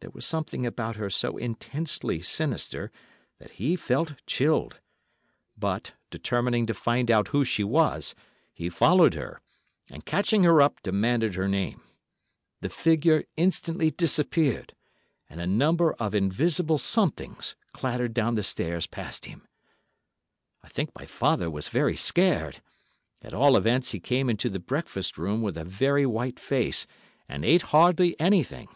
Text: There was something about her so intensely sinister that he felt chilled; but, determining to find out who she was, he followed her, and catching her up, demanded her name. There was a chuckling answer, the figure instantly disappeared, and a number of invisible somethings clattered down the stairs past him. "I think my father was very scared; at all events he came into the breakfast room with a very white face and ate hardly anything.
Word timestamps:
There 0.00 0.10
was 0.10 0.26
something 0.26 0.66
about 0.66 0.96
her 0.96 1.08
so 1.08 1.38
intensely 1.38 2.20
sinister 2.20 2.92
that 3.38 3.52
he 3.52 3.74
felt 3.74 4.20
chilled; 4.26 4.80
but, 5.56 5.94
determining 6.10 6.66
to 6.66 6.74
find 6.74 7.10
out 7.10 7.28
who 7.28 7.42
she 7.42 7.64
was, 7.64 8.14
he 8.52 8.68
followed 8.68 9.14
her, 9.14 9.40
and 9.88 10.04
catching 10.04 10.42
her 10.42 10.60
up, 10.60 10.82
demanded 10.82 11.36
her 11.36 11.48
name. 11.48 11.80
There 12.60 12.68
was 12.68 12.68
a 12.68 12.68
chuckling 12.68 12.68
answer, 12.68 12.68
the 12.68 12.68
figure 12.68 13.24
instantly 13.38 13.90
disappeared, 13.92 14.74
and 15.30 15.40
a 15.40 15.46
number 15.46 15.94
of 15.94 16.14
invisible 16.14 16.76
somethings 16.76 17.56
clattered 17.72 18.12
down 18.12 18.34
the 18.34 18.42
stairs 18.44 18.86
past 18.86 19.24
him. 19.24 19.48
"I 20.62 20.68
think 20.68 20.94
my 20.94 21.06
father 21.06 21.50
was 21.50 21.70
very 21.70 21.96
scared; 21.96 22.60
at 23.22 23.32
all 23.32 23.56
events 23.56 23.92
he 23.92 24.00
came 24.00 24.28
into 24.28 24.50
the 24.50 24.60
breakfast 24.60 25.16
room 25.16 25.40
with 25.40 25.56
a 25.56 25.64
very 25.64 26.04
white 26.04 26.38
face 26.38 26.86
and 27.26 27.42
ate 27.42 27.62
hardly 27.62 28.20
anything. 28.20 28.68